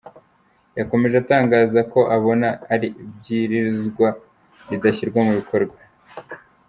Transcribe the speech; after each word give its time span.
Yakomeje 0.79 1.15
atangaza 1.23 1.79
ko 1.91 1.99
abona 2.15 2.47
iri 2.73 2.89
bwirizwa 3.17 4.07
ridashyirwa 4.69 5.19
mu 5.27 5.33
bikorwa. 5.39 5.77